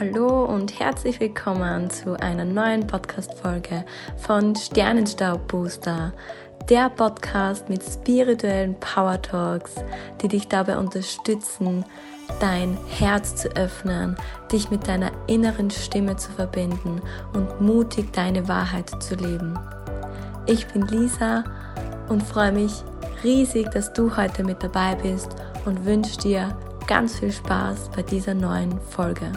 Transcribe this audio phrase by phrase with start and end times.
[0.00, 3.84] Hallo und herzlich willkommen zu einer neuen Podcast-Folge
[4.16, 6.12] von Sternenstaub Booster,
[6.68, 9.76] der Podcast mit spirituellen Power Talks,
[10.20, 11.84] die dich dabei unterstützen,
[12.40, 14.16] dein Herz zu öffnen,
[14.50, 17.00] dich mit deiner inneren Stimme zu verbinden
[17.32, 19.56] und mutig deine Wahrheit zu leben.
[20.46, 21.44] Ich bin Lisa
[22.08, 22.82] und freue mich
[23.22, 25.36] riesig, dass du heute mit dabei bist
[25.66, 26.58] und wünsche dir
[26.88, 29.30] ganz viel Spaß bei dieser neuen Folge.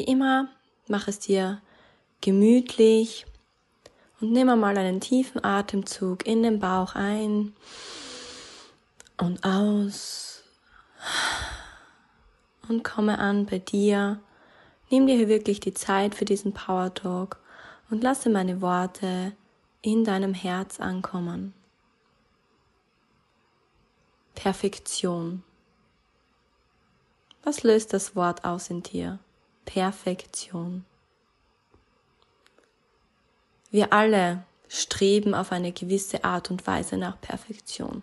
[0.00, 0.48] Wie immer,
[0.88, 1.60] mach es dir
[2.22, 3.26] gemütlich
[4.18, 7.54] und nimm einmal einen tiefen Atemzug in den Bauch ein
[9.18, 10.42] und aus
[12.66, 14.20] und komme an bei dir.
[14.88, 17.38] Nimm dir hier wirklich die Zeit für diesen Power Talk
[17.90, 19.32] und lasse meine Worte
[19.82, 21.52] in deinem Herz ankommen.
[24.34, 25.42] Perfektion.
[27.42, 29.18] Was löst das Wort aus in dir?
[29.64, 30.84] Perfektion.
[33.70, 38.02] Wir alle streben auf eine gewisse Art und Weise nach Perfektion.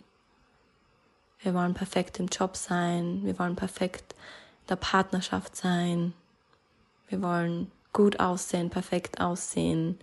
[1.40, 6.14] Wir wollen perfekt im Job sein, wir wollen perfekt in der Partnerschaft sein,
[7.08, 10.00] wir wollen gut aussehen, perfekt aussehen,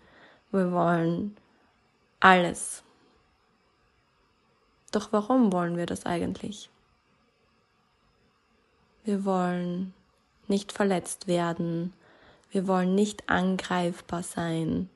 [0.53, 1.37] wir wollen
[2.21, 2.83] alles.
[4.91, 6.71] Doch warum wollen wir das eigentlich?
[9.05, 9.93] Wir wollen
[10.49, 11.93] nicht verletzt werden.
[12.51, 14.89] Wir wollen nicht angreifbar sein.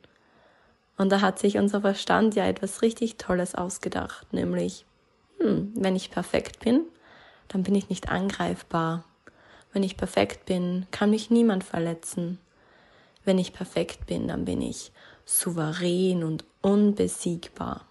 [0.96, 4.84] Und da hat sich unser Verstand ja etwas richtig Tolles ausgedacht, nämlich,
[5.38, 6.82] hm, wenn ich perfekt bin,
[7.46, 9.04] dann bin ich nicht angreifbar.
[9.72, 12.38] Wenn ich perfekt bin, kann mich niemand verletzen.
[13.24, 14.92] Wenn ich perfekt bin, dann bin ich
[15.24, 17.84] souverän und unbesiegbar.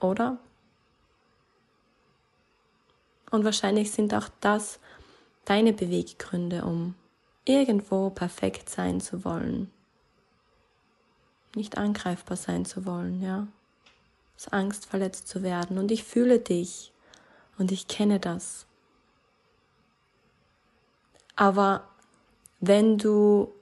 [0.00, 0.38] Oder?
[3.30, 4.78] Und wahrscheinlich sind auch das
[5.44, 6.94] deine Beweggründe, um
[7.44, 9.70] irgendwo perfekt sein zu wollen.
[11.54, 13.46] Nicht angreifbar sein zu wollen, ja.
[14.36, 15.78] Aus Angst verletzt zu werden.
[15.78, 16.92] Und ich fühle dich
[17.58, 18.66] und ich kenne das.
[21.36, 21.88] Aber
[22.60, 23.52] wenn du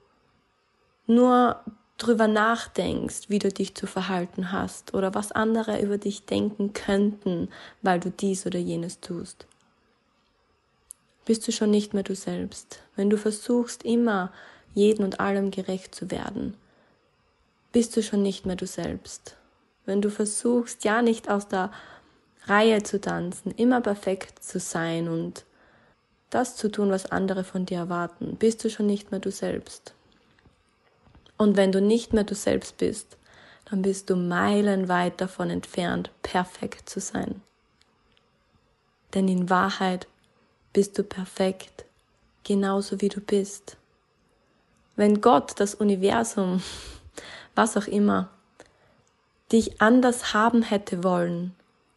[1.07, 1.59] nur
[1.97, 7.49] drüber nachdenkst, wie du dich zu verhalten hast oder was andere über dich denken könnten,
[7.81, 9.45] weil du dies oder jenes tust,
[11.31, 12.81] bist du schon nicht mehr du selbst.
[12.97, 14.33] Wenn du versuchst, immer
[14.73, 16.55] jedem und allem gerecht zu werden,
[17.71, 19.37] bist du schon nicht mehr du selbst.
[19.85, 21.71] Wenn du versuchst, ja nicht aus der
[22.47, 25.45] Reihe zu tanzen, immer perfekt zu sein und
[26.31, 29.93] das zu tun, was andere von dir erwarten, bist du schon nicht mehr du selbst.
[31.37, 33.15] Und wenn du nicht mehr du selbst bist,
[33.69, 37.41] dann bist du meilenweit davon entfernt, perfekt zu sein.
[39.13, 40.07] Denn in Wahrheit
[40.73, 41.85] bist du perfekt,
[42.43, 43.77] genauso wie du bist.
[44.95, 46.61] Wenn Gott, das Universum,
[47.55, 48.29] was auch immer,
[49.51, 51.53] dich anders haben hätte wollen,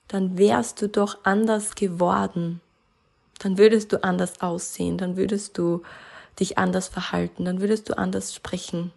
[0.09, 2.61] dann wärst du doch anders geworden.
[3.39, 5.83] Dann würdest du anders aussehen, dann würdest du
[6.39, 8.93] dich anders verhalten, dann würdest du anders sprechen.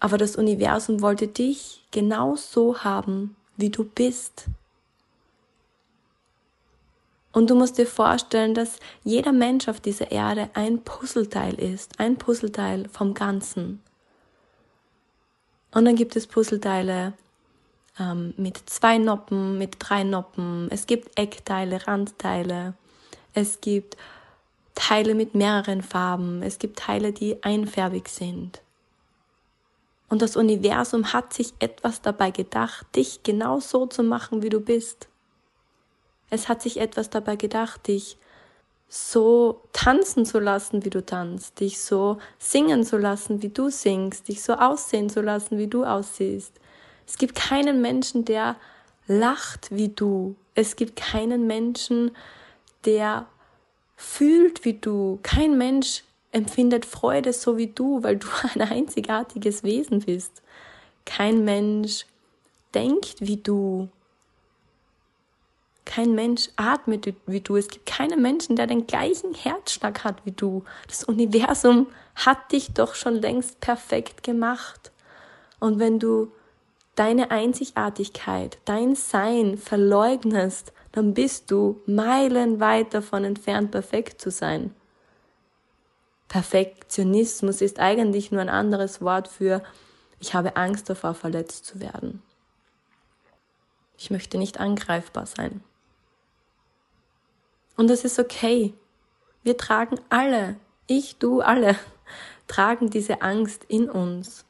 [0.00, 4.46] Aber das Universum wollte dich genau so haben, wie du bist.
[7.32, 12.16] Und du musst dir vorstellen, dass jeder Mensch auf dieser Erde ein Puzzleteil ist, ein
[12.16, 13.82] Puzzleteil vom Ganzen.
[15.74, 17.14] Und dann gibt es Puzzleteile
[17.98, 20.68] ähm, mit zwei Noppen, mit drei Noppen.
[20.70, 22.74] Es gibt Eckteile, Randteile.
[23.32, 23.96] Es gibt
[24.74, 26.42] Teile mit mehreren Farben.
[26.42, 28.60] Es gibt Teile, die einfärbig sind.
[30.10, 34.60] Und das Universum hat sich etwas dabei gedacht, dich genau so zu machen, wie du
[34.60, 35.08] bist.
[36.32, 38.16] Es hat sich etwas dabei gedacht, dich
[38.88, 44.28] so tanzen zu lassen, wie du tanzt, dich so singen zu lassen, wie du singst,
[44.28, 46.54] dich so aussehen zu lassen, wie du aussiehst.
[47.06, 48.56] Es gibt keinen Menschen, der
[49.06, 50.34] lacht wie du.
[50.54, 52.12] Es gibt keinen Menschen,
[52.86, 53.26] der
[53.94, 55.18] fühlt wie du.
[55.22, 60.40] Kein Mensch empfindet Freude so wie du, weil du ein einzigartiges Wesen bist.
[61.04, 62.06] Kein Mensch
[62.72, 63.90] denkt wie du.
[65.84, 67.56] Kein Mensch atmet wie du.
[67.56, 70.64] Es gibt keinen Menschen, der den gleichen Herzschlag hat wie du.
[70.86, 74.92] Das Universum hat dich doch schon längst perfekt gemacht.
[75.58, 76.32] Und wenn du
[76.94, 84.74] deine Einzigartigkeit, dein Sein verleugnest, dann bist du meilenweit davon entfernt, perfekt zu sein.
[86.28, 89.62] Perfektionismus ist eigentlich nur ein anderes Wort für
[90.22, 92.22] ich habe Angst davor, verletzt zu werden.
[93.98, 95.64] Ich möchte nicht angreifbar sein.
[97.76, 98.74] Und das ist okay.
[99.42, 101.76] Wir tragen alle, ich, du, alle,
[102.46, 104.44] tragen diese Angst in uns.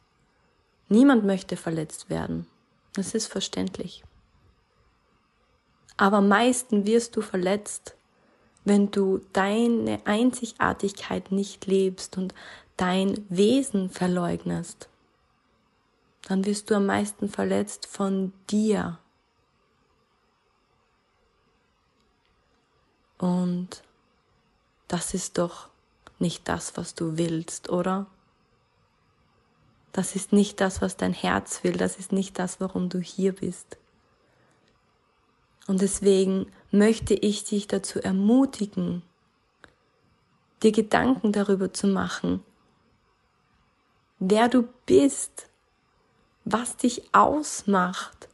[0.88, 2.46] Niemand möchte verletzt werden.
[2.94, 4.04] Das ist verständlich.
[5.96, 7.94] Aber am meisten wirst du verletzt,
[8.64, 12.34] wenn du deine Einzigartigkeit nicht lebst und
[12.76, 14.88] dein Wesen verleugnest.
[16.22, 18.98] Dann wirst du am meisten verletzt von dir.
[23.22, 23.84] Und
[24.88, 25.68] das ist doch
[26.18, 28.06] nicht das, was du willst, oder?
[29.92, 33.36] Das ist nicht das, was dein Herz will, das ist nicht das, warum du hier
[33.36, 33.78] bist.
[35.68, 39.02] Und deswegen möchte ich dich dazu ermutigen,
[40.64, 42.42] dir Gedanken darüber zu machen,
[44.18, 45.46] wer du bist,
[46.44, 48.28] was dich ausmacht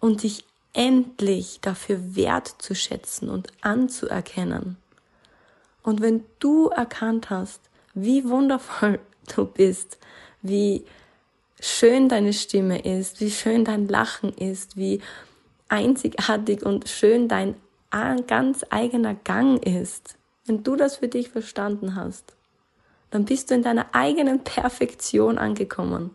[0.00, 0.44] und dich
[0.74, 4.76] endlich dafür wertzuschätzen und anzuerkennen.
[5.82, 7.60] Und wenn du erkannt hast,
[7.94, 8.98] wie wundervoll
[9.34, 9.98] du bist,
[10.42, 10.84] wie
[11.60, 15.00] schön deine Stimme ist, wie schön dein Lachen ist, wie
[15.68, 17.54] einzigartig und schön dein
[18.26, 20.16] ganz eigener Gang ist,
[20.46, 22.34] wenn du das für dich verstanden hast,
[23.10, 26.10] dann bist du in deiner eigenen Perfektion angekommen.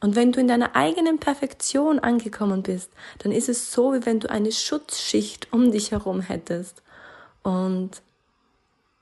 [0.00, 4.20] Und wenn du in deiner eigenen Perfektion angekommen bist, dann ist es so, wie wenn
[4.20, 6.82] du eine Schutzschicht um dich herum hättest.
[7.42, 8.02] Und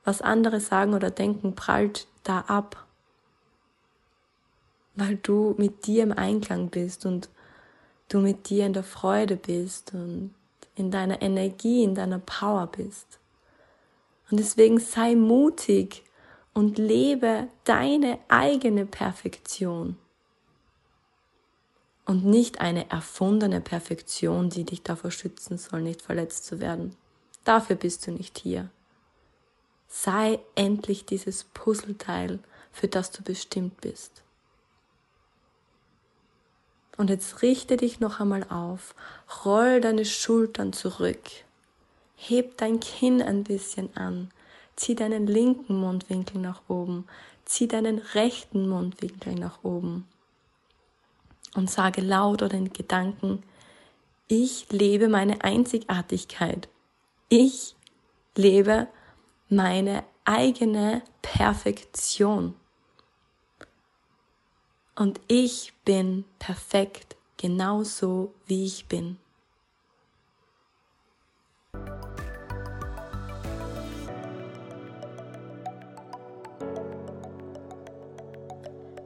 [0.05, 2.87] was andere sagen oder denken, prallt da ab.
[4.95, 7.29] Weil du mit dir im Einklang bist und
[8.09, 10.35] du mit dir in der Freude bist und
[10.75, 13.19] in deiner Energie, in deiner Power bist.
[14.31, 16.05] Und deswegen sei mutig
[16.55, 19.97] und lebe deine eigene Perfektion
[22.13, 26.95] und nicht eine erfundene Perfektion, die dich davor schützen soll, nicht verletzt zu werden.
[27.45, 28.69] Dafür bist du nicht hier.
[29.89, 32.39] Sei endlich dieses Puzzleteil,
[32.71, 34.23] für das du bestimmt bist.
[36.99, 38.95] Und jetzt richte dich noch einmal auf,
[39.47, 41.23] roll deine Schultern zurück,
[42.15, 44.31] heb dein Kinn ein bisschen an,
[44.77, 47.07] zieh deinen linken Mundwinkel nach oben,
[47.47, 50.07] zieh deinen rechten Mundwinkel nach oben
[51.55, 53.43] und sage laut oder in Gedanken,
[54.29, 56.69] ich lebe meine Einzigartigkeit.
[57.29, 57.77] Ich
[58.35, 58.89] lebe
[59.49, 62.55] meine eigene Perfektion.
[64.95, 69.19] Und ich bin perfekt, genauso wie ich bin.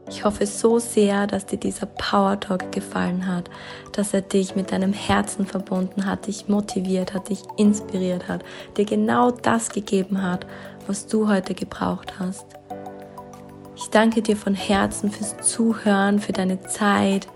[0.08, 3.50] Ich hoffe so sehr, dass dir dieser Power Talk gefallen hat,
[3.92, 8.44] dass er dich mit deinem Herzen verbunden hat, dich motiviert hat, dich inspiriert hat,
[8.76, 10.46] dir genau das gegeben hat,
[10.86, 12.46] was du heute gebraucht hast.
[13.76, 17.26] Ich danke dir von Herzen fürs Zuhören, für deine Zeit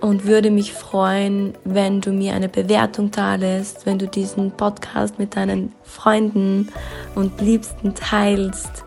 [0.00, 5.18] und würde mich freuen, wenn du mir eine Bewertung da lässt, wenn du diesen Podcast
[5.18, 6.68] mit deinen Freunden
[7.14, 8.84] und Liebsten teilst,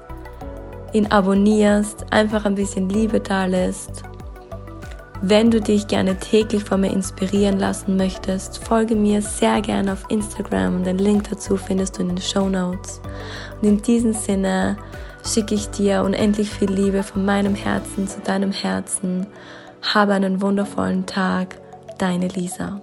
[0.94, 4.04] ihn abonnierst, einfach ein bisschen Liebe da lässt.
[5.24, 10.06] Wenn du dich gerne täglich von mir inspirieren lassen möchtest, folge mir sehr gerne auf
[10.10, 13.02] Instagram und den Link dazu findest du in den Show Notes.
[13.62, 14.78] Und in diesem Sinne,
[15.24, 19.28] schicke ich dir unendlich viel Liebe von meinem Herzen zu deinem Herzen.
[19.82, 21.60] Habe einen wundervollen Tag,
[21.98, 22.82] deine Lisa.